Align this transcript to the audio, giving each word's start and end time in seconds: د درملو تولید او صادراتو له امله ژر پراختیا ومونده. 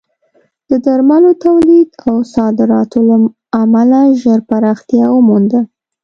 د 0.69 0.71
درملو 0.85 1.31
تولید 1.45 1.89
او 2.07 2.15
صادراتو 2.35 2.99
له 3.09 3.17
امله 3.61 4.01
ژر 4.21 4.39
پراختیا 4.49 5.05
ومونده. 5.13 5.61